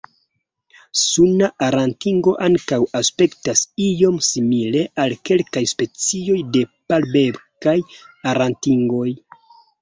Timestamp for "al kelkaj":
5.05-5.63